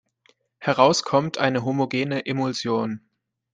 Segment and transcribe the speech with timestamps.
[0.57, 3.01] Heraus kommt eine homogene Emulsion.